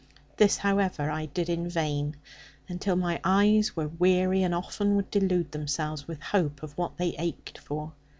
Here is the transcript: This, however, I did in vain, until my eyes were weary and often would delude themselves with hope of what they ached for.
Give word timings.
This, 0.37 0.57
however, 0.57 1.11
I 1.11 1.27
did 1.27 1.47
in 1.47 1.69
vain, 1.69 2.15
until 2.67 2.95
my 2.95 3.19
eyes 3.23 3.75
were 3.75 3.87
weary 3.89 4.41
and 4.41 4.55
often 4.55 4.95
would 4.95 5.11
delude 5.11 5.51
themselves 5.51 6.07
with 6.07 6.23
hope 6.23 6.63
of 6.63 6.75
what 6.75 6.97
they 6.97 7.09
ached 7.19 7.59
for. 7.59 7.93